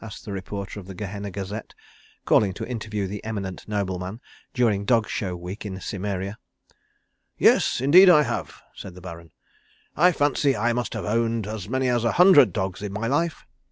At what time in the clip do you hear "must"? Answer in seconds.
10.73-10.95